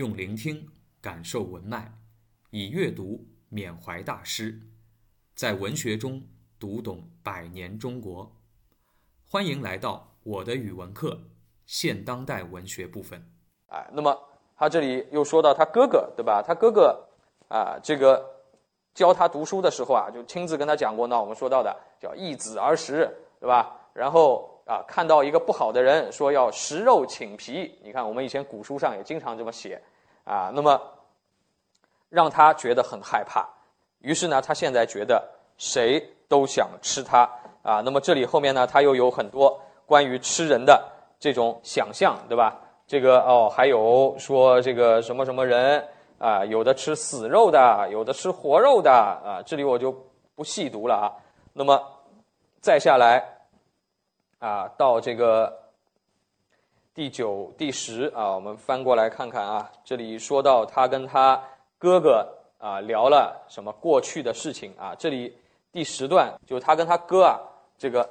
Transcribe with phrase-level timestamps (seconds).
[0.00, 0.66] 用聆听
[1.02, 1.92] 感受文脉，
[2.48, 4.58] 以阅读缅怀大师，
[5.34, 6.22] 在文学中
[6.58, 8.34] 读懂百年中国。
[9.28, 11.20] 欢迎来到我的语文课
[11.66, 13.22] 现当代文学部分。
[13.66, 14.18] 哎，那么
[14.56, 16.42] 他这里又说到他哥哥，对吧？
[16.42, 17.06] 他哥哥
[17.48, 18.24] 啊，这个
[18.94, 21.06] 教他读书的时候啊，就亲自跟他讲过。
[21.06, 23.06] 那我们说到的叫易子而食，
[23.38, 23.78] 对吧？
[23.92, 27.78] 然后啊，看到一个不好的人，说要食肉寝皮。
[27.84, 29.82] 你看，我们以前古书上也经常这么写
[30.30, 30.50] 啊。
[30.54, 30.80] 那么
[32.08, 33.48] 让他觉得很害怕。
[34.00, 37.28] 于是呢，他现在觉得谁都想吃他
[37.62, 37.80] 啊。
[37.84, 40.82] 那么这里后面呢，他又有很多关于吃人的
[41.18, 42.56] 这种想象，对吧？
[42.86, 45.86] 这个哦，还有说这个什么什么人
[46.18, 49.42] 啊，有的吃死肉的，有的吃活肉的啊。
[49.44, 49.92] 这里我就
[50.34, 51.12] 不细读了啊。
[51.52, 51.80] 那么
[52.60, 53.22] 再下来
[54.38, 55.59] 啊，到这个
[57.00, 59.72] 第九、第十啊，我们翻过来看看啊。
[59.82, 61.42] 这里说到他跟他
[61.78, 62.28] 哥哥
[62.58, 64.94] 啊聊了什么过去的事情啊。
[64.98, 65.34] 这里
[65.72, 67.40] 第十段就是他跟他哥啊
[67.78, 68.06] 这个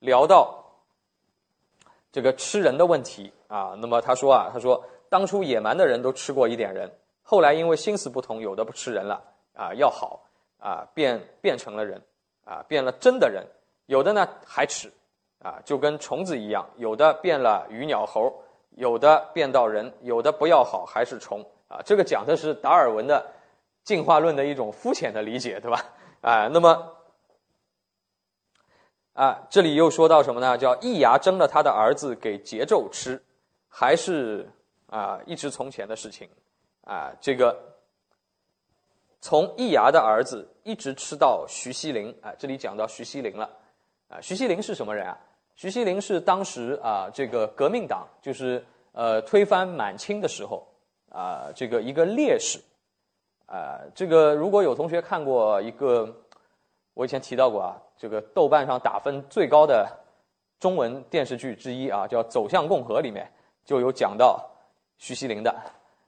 [0.00, 0.54] 聊到
[2.12, 3.32] 这个吃人的问题。
[3.48, 10.20] 啊，那么他说啊，他说当初野蛮的人都吃过一点人，后来因为心思不同，有的不吃人了啊，要好
[10.58, 12.02] 啊，变变成了人
[12.44, 13.42] 啊，变了真的人；
[13.86, 14.92] 有的呢还吃
[15.46, 18.32] 啊，就跟虫子一样；有的变了鱼鸟猴，
[18.70, 21.78] 有的变到人，有的不要好还是虫啊。
[21.84, 23.24] 这个讲的是达尔文的
[23.84, 25.84] 进化论的一种肤浅的理解，对吧？
[26.20, 26.92] 啊，那么。
[29.12, 30.58] 啊，这里又说到什么呢？
[30.58, 33.22] 叫易牙蒸了他的儿子给桀纣吃。
[33.68, 34.50] 还是
[34.88, 36.28] 啊，一直从前的事情
[36.82, 37.12] 啊。
[37.20, 37.56] 这个
[39.20, 42.34] 从易牙的儿子一直吃到徐锡麟啊。
[42.36, 43.48] 这里讲到徐锡麟了
[44.08, 44.20] 啊。
[44.20, 45.16] 徐锡麟是什么人啊？
[45.56, 48.62] 徐锡麟是当时啊，这个革命党就是
[48.92, 50.66] 呃推翻满清的时候
[51.10, 52.60] 啊，这个一个烈士
[53.46, 53.80] 啊。
[53.94, 56.14] 这个如果有同学看过一个，
[56.92, 59.88] 我以前提到过啊，这个豆瓣上打分最高的
[60.60, 63.26] 中文电视剧之一啊，叫《走向共和》里面。
[63.64, 64.48] 就有讲到
[64.96, 65.52] 徐锡麟的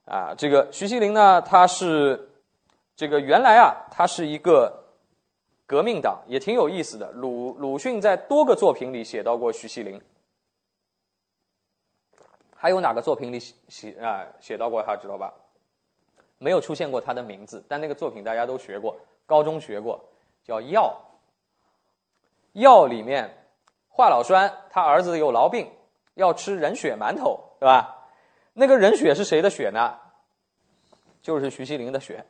[0.04, 2.30] 啊，这个徐锡麟呢，他是
[2.94, 4.72] 这个原来啊，他是一个
[5.68, 7.12] 革命党，也挺有意思的。
[7.12, 10.00] 鲁鲁迅在多个作品里写到过徐锡麟，
[12.56, 15.32] 还有哪个作品里写啊写到过他知道吧？
[16.38, 18.96] 没有出现过他的名字，但那个作品大家都学过，
[19.26, 20.02] 高中学过，
[20.42, 20.92] 叫《药》。
[22.60, 23.46] 药里面，
[23.88, 25.70] 华老栓他儿子有痨病，
[26.14, 27.44] 要吃人血馒头。
[27.60, 28.06] 对吧？
[28.52, 29.98] 那个人血是谁的血呢？
[31.20, 32.24] 就是徐锡麟的血，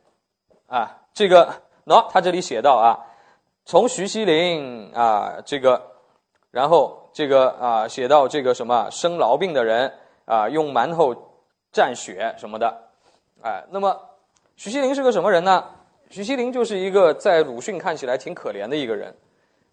[0.65, 3.05] 啊，这个喏，他这里写到啊，
[3.65, 5.81] 从徐锡麟啊，这个，
[6.51, 9.93] 然后这个啊，写到这个什么生痨病的人
[10.25, 11.15] 啊，用馒头
[11.71, 12.89] 蘸血什么的，
[13.41, 13.99] 哎，那么
[14.55, 15.63] 徐锡麟是个什么人呢？
[16.09, 19.15] 徐锡麟就是一个在鲁迅看起来挺可怜的一个人，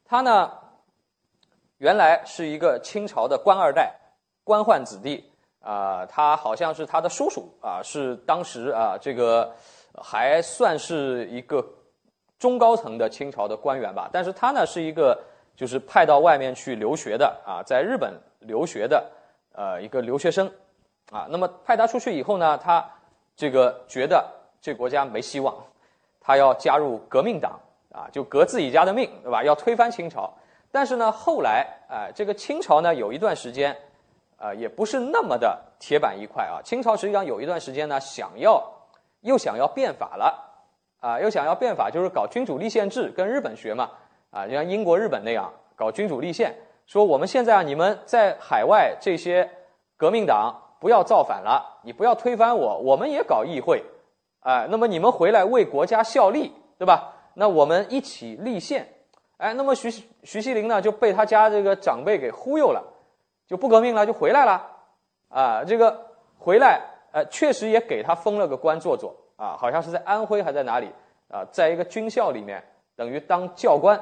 [0.04, 0.52] 他呢，
[1.78, 3.94] 原来是一个清朝的官二代，
[4.44, 5.32] 官宦子弟。
[5.60, 9.52] 啊，他好像是他的叔叔啊，是当时啊，这个
[10.00, 11.60] 还算是一个
[12.38, 14.08] 中高层的清朝的官员吧。
[14.12, 15.18] 但是他呢，是一个
[15.56, 19.04] 就是派到外面去留学的啊，在日本留学的
[19.52, 20.50] 呃一个留学生
[21.10, 21.26] 啊。
[21.30, 22.84] 那么派他出去以后呢，他
[23.36, 24.24] 这个觉得
[24.60, 25.54] 这国家没希望，
[26.20, 27.58] 他要加入革命党
[27.92, 29.42] 啊，就革自己家的命，对吧？
[29.42, 30.32] 要推翻清朝。
[30.70, 33.76] 但是呢，后来哎，这个清朝呢，有一段时间。
[34.38, 36.60] 啊，也不是那么的铁板一块啊。
[36.62, 38.62] 清朝实际上有一段时间呢，想要
[39.22, 40.55] 又想要变法了，
[41.00, 43.90] 啊，又想要变法，就是搞君主立宪制，跟日本学嘛，
[44.30, 46.56] 啊，就像英国、日本那样搞君主立宪。
[46.86, 49.50] 说我们现在啊，你们在海外这些
[49.96, 53.84] 革命党不要造反了，你不要推翻我，我们也搞议会，
[54.40, 57.12] 哎，那么你们回来为国家效力，对吧？
[57.34, 58.86] 那我们一起立宪，
[59.38, 59.90] 哎，那么徐
[60.22, 62.92] 徐锡麟呢就被他家这个长辈给忽悠了。
[63.48, 64.66] 就不革命了，就回来了，
[65.28, 66.04] 啊，这个
[66.36, 66.80] 回来，
[67.12, 70.90] 呃，确实也给他封了个官做做，啊，好像是在安徽还在哪里，
[71.28, 72.62] 啊，在一个军校里面，
[72.96, 74.00] 等于当教官。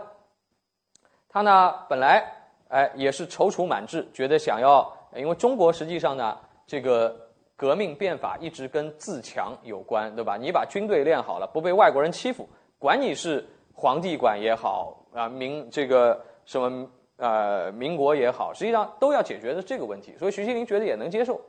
[1.28, 2.24] 他呢，本来，
[2.68, 7.14] 哎，也是踌躇满志，觉得想要，因为中国实际上呢，这个
[7.56, 10.36] 革命变法一直跟自强有关，对吧？
[10.36, 12.48] 你把军队练好了，不被外国人欺负，
[12.78, 16.88] 管你是皇帝管也好，啊，民这个什么。
[17.16, 21.40] 呃，民国也好，实际上都要解决的这个问题，所以徐锡麟觉得也能接受，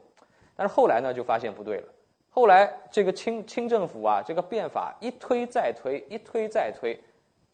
[0.55, 1.87] 但是后来呢，就发现不对了。
[2.35, 6.99] 后来这个清清政府啊，这个变法一推再推，一推再推，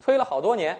[0.00, 0.76] 推了好多年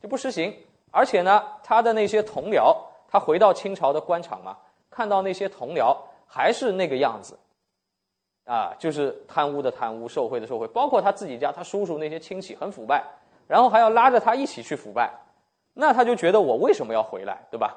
[0.00, 0.54] 就不实行。
[0.92, 2.76] 而且呢，他的那些同僚，
[3.08, 4.56] 他回到清朝的官场嘛，
[4.88, 5.96] 看到那些同僚
[6.28, 7.36] 还是那个样子，
[8.44, 13.02] 啊，就是贪污的贪污，受贿的受贿，包括他自己家他叔叔那些亲戚很腐败，
[13.48, 15.10] 然后还要拉着他一起去腐败，
[15.74, 17.76] 那他就觉得我为什么要回来，对吧？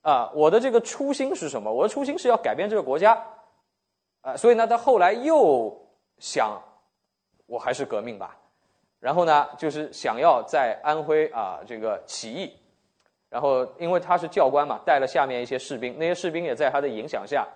[0.00, 1.70] 啊，我的这个初心是什么？
[1.70, 3.22] 我的初心是要改变这个国家，
[4.22, 5.74] 啊，所以呢，他后来又
[6.18, 6.60] 想，
[7.46, 8.36] 我还是革命吧，
[8.98, 12.54] 然后呢，就是想要在安徽啊这个起义，
[13.28, 17.48] 然后因为他是教官嘛，带了下面一些士兵，那些士兵也在他的影响下，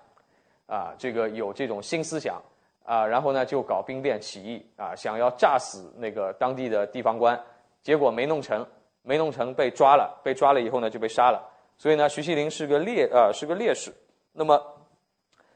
[0.65, 2.41] 啊，这个有这种新思想，
[2.83, 7.39] 啊，然后呢就搞兵变起义，啊，想要炸死那个当地的地方官，
[7.83, 8.65] 结果没弄成，
[9.03, 11.47] 没弄成被抓了，被抓了以后呢就被杀了。
[11.77, 13.93] 所以呢，徐锡麟是个烈呃是个烈士。
[14.37, 14.61] 那么，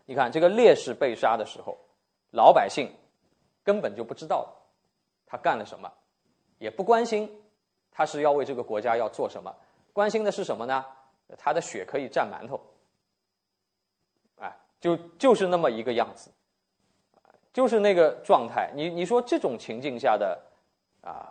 [0.09, 1.77] 你看这个烈士被杀的时候，
[2.31, 2.91] 老百姓
[3.63, 4.51] 根本就不知道
[5.27, 5.87] 他干了什么，
[6.57, 7.31] 也不关心
[7.91, 9.55] 他是要为这个国家要做什么，
[9.93, 10.83] 关心的是什么呢？
[11.37, 12.59] 他的血可以蘸馒头，
[14.37, 14.51] 哎，
[14.81, 16.31] 就就是那么一个样子，
[17.53, 18.71] 就是那个状态。
[18.73, 20.41] 你你说这种情境下的
[21.03, 21.29] 啊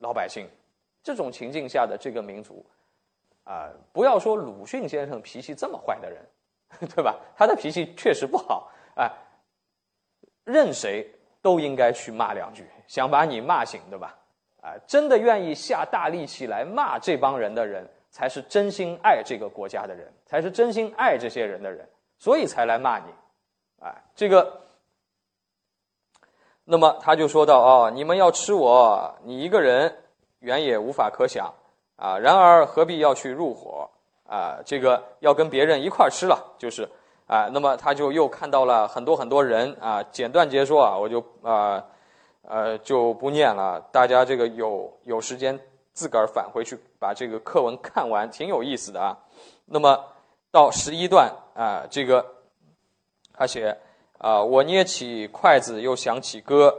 [0.00, 0.46] 老百姓，
[1.02, 2.62] 这种情境下的这个民族。
[3.44, 6.22] 啊，不要说鲁迅先生脾气这么坏的人，
[6.94, 7.18] 对吧？
[7.36, 9.10] 他的脾气确实不好，哎，
[10.44, 11.08] 任谁
[11.40, 14.16] 都应该去骂两句，想把你骂醒，对吧？
[14.62, 21.88] 哎，真的愿意下大力气来骂这帮人的人，才是真心爱这个国家的人，才是真心爱这些人的人，
[22.18, 23.06] 所以才来骂你，
[23.80, 24.60] 哎，这个，
[26.64, 29.96] 那么他就说到哦，你们要吃我，你一个人
[30.40, 31.52] 原也无法可想。
[31.96, 33.90] 啊，然而何必要去入伙
[34.28, 34.58] 啊？
[34.64, 36.88] 这个要跟别人一块吃了，就是
[37.26, 37.48] 啊。
[37.52, 40.00] 那么他就又看到了很多很多人啊。
[40.12, 41.82] 简短截说啊，我就啊
[42.42, 43.80] 呃就不念了。
[43.90, 45.58] 大家这个有有时间
[45.92, 49.18] 自个儿返回去把这个课文看完，挺有意思的啊。
[49.64, 49.98] 那么
[50.52, 52.24] 到十一段啊，这个
[53.32, 53.76] 他写
[54.18, 56.74] 啊，我捏起筷子又想起歌。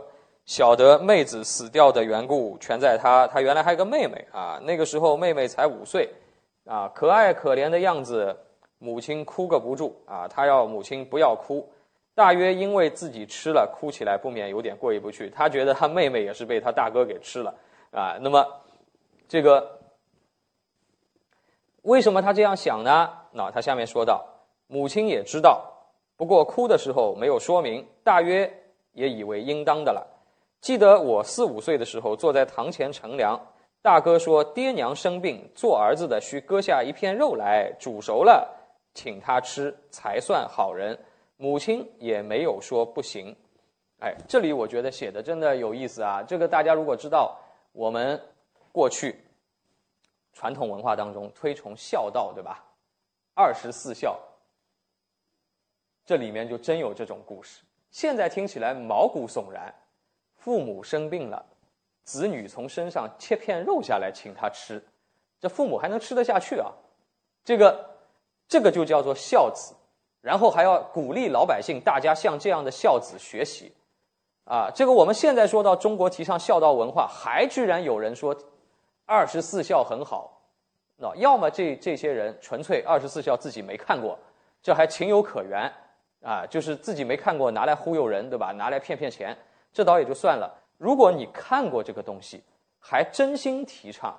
[0.45, 6.09] 晓得妹子死掉的缘故全在他，他原来还有个妹妹啊，那个时候妹妹才五岁，
[6.69, 8.37] 啊，可爱可怜的样子，
[8.77, 11.67] 母亲哭个不住啊，他要母亲不要哭，
[12.13, 17.55] 大约因为自己吃了，哭起来不免有点过意不去，他觉得他妹妹也是被他大哥给吃了
[17.89, 18.45] 啊，那么
[19.27, 19.79] 这个
[21.81, 23.09] 为什么他这样想呢？
[23.31, 24.23] 那他下面说道，
[24.67, 25.73] 母亲也知道，
[26.17, 28.47] 不过哭的时候没有说明，大约
[28.93, 30.05] 也以为应当的了。
[30.61, 33.39] 记得我四五岁的时候，坐在堂前乘凉，
[33.81, 38.47] 大哥说：“爹娘生病，做儿子的需割下一片肉来，煮熟了
[38.93, 40.97] 请他吃，才算好人。”
[41.41, 43.33] 母亲也没有说不行。
[44.01, 46.21] 哎，这里我觉得写的真的有意思啊！
[46.21, 47.39] 这个大家如果知道，
[47.71, 48.21] 我们
[48.73, 49.23] 过去
[50.33, 52.61] 传统文化当中推崇孝道，对吧？
[53.35, 54.19] 二十四孝，
[56.05, 57.63] 这里面就真有这种故事。
[57.89, 59.73] 现在听起来毛骨悚然。
[60.35, 61.45] 父母生病了，
[62.09, 64.83] 子女从身上切片肉下来请他吃，
[65.39, 66.73] 这父母还能吃得下去啊？
[67.45, 67.87] 这个，
[68.47, 69.75] 这个就叫做孝子，
[70.19, 73.71] 然后还要鼓励老百姓，大家向这样的孝子学习，
[74.45, 78.35] 啊，这个我们现在说到中国提倡孝道文化，还居然有人说
[79.05, 80.41] 二十四孝很好，
[80.97, 84.17] 那要么这这些人纯粹二十四孝自己没看过，
[84.63, 85.71] 这还情有可原
[86.23, 88.51] 啊，就是自己没看过拿来忽悠人，对吧？
[88.51, 89.37] 拿来骗骗钱。
[89.71, 92.41] 这倒也就算了，如果你看过这个东西，
[92.79, 94.17] 还真心提倡，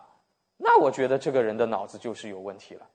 [0.58, 2.86] 那我觉得这个人的脑子就是有问题了。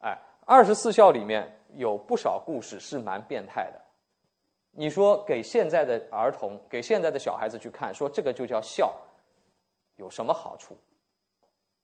[0.00, 3.80] 哎，二十四孝里面有不少故事是蛮变态的。
[4.72, 8.92] 你说给现在的儿童、给现在的小孩子去看，说这个就叫孝，
[9.94, 10.76] 有什么好处？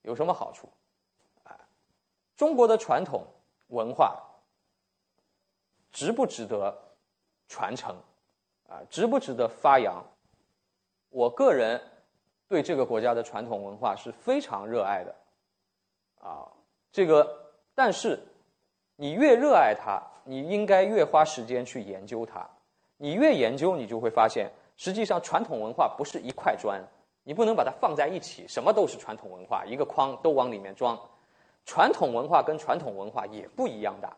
[0.02, 0.68] 有什么好处？
[1.44, 1.56] 哎，
[2.36, 3.24] 中国的传统
[3.68, 4.20] 文化
[5.92, 6.76] 值不值得
[7.46, 7.96] 传承？
[8.68, 10.04] 啊，值不值得发扬？
[11.12, 11.80] 我个人
[12.48, 15.14] 对这个国家的传统文化是非常热爱的，
[16.20, 16.48] 啊，
[16.90, 18.18] 这个但是
[18.96, 22.44] 你越热爱它，你应该越花时间去研究它。
[22.96, 26.82] 你越研究，你就会发现，实际上传统文化不是一块砖，
[27.22, 30.98] 你不能把它放在一起，什么都是传统文化，一个筐都往里面装。
[31.64, 34.12] 传统文化跟传统文化也不一样的。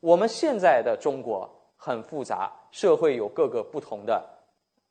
[0.00, 1.48] 我们现在的中国。
[1.80, 4.28] 很复杂，社会有各个不同的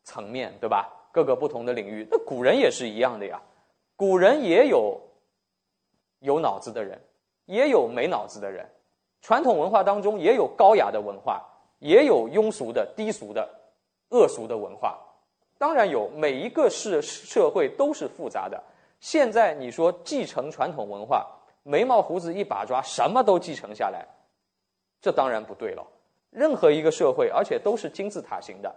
[0.05, 0.89] 层面，对吧？
[1.17, 3.41] 各个不同的领域，那古人也是一样的呀。
[3.95, 5.01] 古人也有
[6.19, 7.01] 有脑子的人，
[7.45, 8.63] 也有没脑子的人。
[9.23, 11.43] 传统文化当中也有高雅的文化，
[11.79, 13.49] 也有庸俗的、低俗的、
[14.11, 14.95] 恶俗的文化。
[15.57, 18.61] 当然有，每一个社社会都是复杂的。
[18.99, 21.25] 现在你说继承传统文化，
[21.63, 24.05] 眉毛胡子一把抓，什么都继承下来，
[25.01, 25.83] 这当然不对了。
[26.29, 28.75] 任何一个社会，而且都是金字塔型的，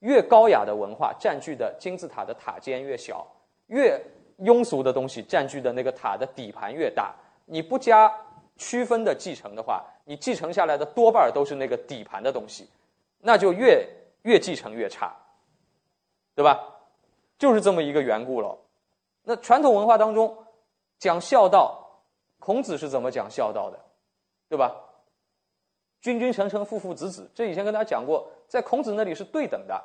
[0.00, 3.26] 越高雅的文化占据的金字塔的塔尖越小，
[3.66, 4.00] 越
[4.38, 7.14] 庸俗的东西占据的那个塔的底盘越大。
[7.46, 8.12] 你不加
[8.56, 12.68] 区分的继承的话，你继承下来的多半都是那个底盘的东西，
[13.20, 13.88] 那就越
[14.22, 15.16] 越继承越差，
[16.34, 16.60] 对吧？
[17.38, 18.58] 就是这么一个缘故了。
[19.22, 20.36] 那传统文化当中
[20.98, 22.00] 讲孝道，
[22.38, 23.78] 孔子是怎么讲孝道的，
[24.48, 24.76] 对吧？
[26.00, 29.80] 君君臣臣，父父子子，这以前跟大家讲过，在孔子那里是对等的，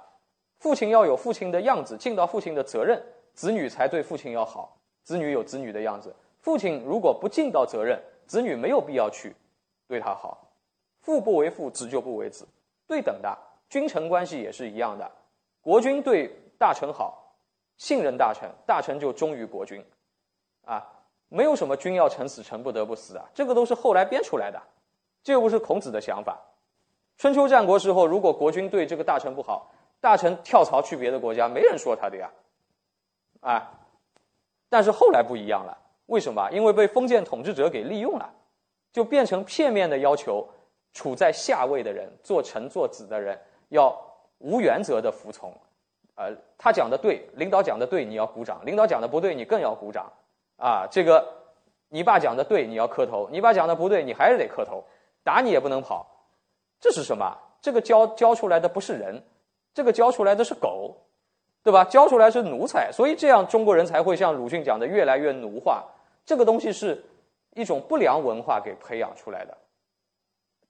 [0.57, 2.99] 父亲要有父亲的样子，尽到父亲的责任，
[3.33, 6.15] 子女才对父亲要好，子女有子女的样子。
[6.39, 9.35] 父亲如果不尽到责任，子女没有必要去
[9.87, 10.49] 对他好。
[11.01, 12.47] 父不为父，子就不为子，
[12.87, 13.37] 对等的。
[13.69, 15.11] 君臣关系也是一样的，
[15.59, 17.35] 国君对大臣好，
[17.77, 19.83] 信任大臣，大臣就忠于国君，
[20.63, 20.87] 啊，
[21.27, 24.61] 没有什么君要臣死，臣不得不死啊，这个都是后来编出来的。
[25.23, 26.39] 这又不是孔子的想法。
[27.23, 32.29] 春秋战国时候，如果国君对这个大臣不好，大臣跳槽去别的国家，没人说他的呀，
[33.39, 33.71] 啊。
[34.67, 35.77] 但是后来不一样了，
[36.07, 36.51] 为什么？
[36.51, 38.29] 因为被封建统治者给利用了，
[38.91, 40.45] 就变成片面的要求，
[40.91, 43.39] 处在下位的人，做臣做子的人
[43.69, 43.97] 要
[44.39, 45.49] 无原则的服从。
[46.15, 50.11] 呃，他讲的对，领导讲的对，你要鼓掌；领导讲的不对，你更要鼓掌。
[50.57, 51.25] 啊，这个
[51.87, 54.83] 你爸讲的对，你要磕头；你爸讲的不对，你还是得磕头。
[55.23, 56.05] 打你也不能跑，
[56.83, 57.37] 这是什么？
[57.61, 59.23] 这个教教出来的不是人，
[59.73, 60.97] 这个教出来的是狗，
[61.63, 61.85] 对吧？
[61.85, 65.85] 教出来是奴才，所以这样中国人才会像鲁迅讲的越来越奴化。
[66.25, 67.01] 这个东西是
[67.53, 69.57] 一种不良文化给培养出来的。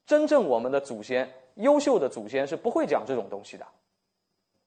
[0.06, 3.66] 真正我们的祖先，优秀的祖先是不会讲这种东西的。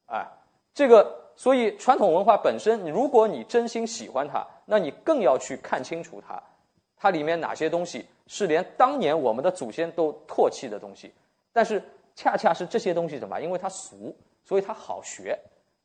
[0.06, 0.26] 哎，
[0.74, 6.42] 这个所以传统文化本身，如果你真心喜欢它，那你更要去看清楚它，
[6.96, 8.04] 它里面哪些东西。
[8.28, 11.14] 是连当年我们的祖先都唾弃的东西，
[11.56, 11.82] 但是
[12.14, 13.40] 恰恰是这些东西什么？
[13.40, 15.34] 因为它俗，所以它好学。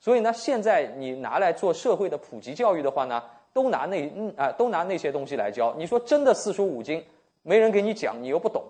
[0.02, 3.24] 所以呢，现在你拿来做社会的普及教育的话呢，
[3.54, 5.74] 都拿那嗯啊，都拿那些东西来教。
[5.78, 7.02] 你说真的四书五经，
[7.42, 8.62] 没人给你讲，你又不懂，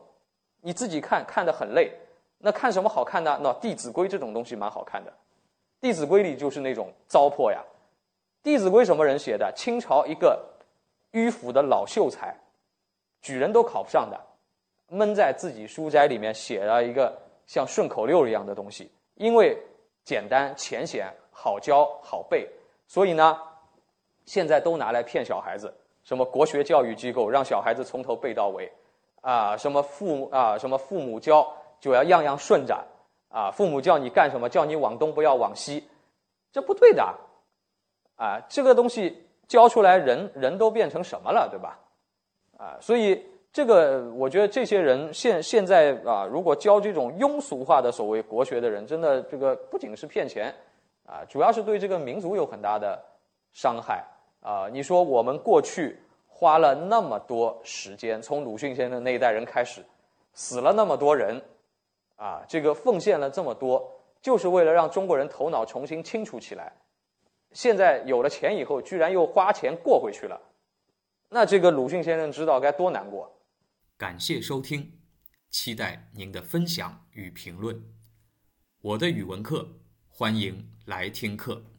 [0.62, 1.92] 你自己看看的很累。
[2.38, 3.40] 那看什么好看呢？
[3.42, 5.10] 那《弟子规》这种东西蛮好看的，
[5.82, 7.64] 《弟子规》里就是那种糟粕呀。
[8.44, 9.52] 《弟子规》什么人写的？
[9.56, 10.40] 清朝一个
[11.14, 12.38] 迂腐的老秀才。
[13.24, 14.20] 举人都考不上的，
[14.92, 19.58] 闷在自己书斋里面写了一个像顺口溜一样的东西，因为
[20.04, 22.46] 简单浅显好教好背，
[22.88, 23.40] 所以呢，
[24.26, 25.74] 现在都拿来骗小孩子。
[26.04, 28.70] 什么国学教育机构让小孩子从头背到尾，
[29.22, 31.48] 啊，什么父啊，什么父母教
[31.80, 32.84] 就要样样顺着，
[33.30, 35.88] 啊，父母叫你干什么，叫你往东不要往西，
[36.52, 37.16] 这不对的，
[38.18, 41.80] 啊，这个东西教出来人人都变成什么了，对吧？
[42.58, 50.54] 啊，所以这个我觉得这些人现现在啊，如果教这种庸俗化的所谓国学的人，真的这个不仅是骗钱，
[51.06, 52.98] 啊，主要是对这个民族有很大的
[53.52, 54.02] 伤害
[54.40, 54.70] 啊。
[54.72, 59.84] 你说我们过去花了那么多时间，从鲁迅先生那一代人开始，
[60.34, 61.42] 死了那么多人，
[62.16, 63.86] 啊，这个奉献了这么多，
[64.22, 66.72] 就是为了让中国人头脑重新清楚起来。
[67.52, 70.40] 现在有了钱以后，居然又花钱过回去了。
[71.28, 73.30] 那这个鲁迅先生知道该多难过。
[74.02, 74.94] 感谢收听，
[75.52, 77.84] 期待您的分享与评论。
[78.82, 81.71] 我的语文课，欢迎来听课。